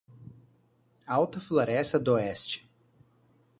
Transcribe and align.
Alta 1.17 1.39
Floresta 1.49 1.99
d'Oeste 2.01 2.65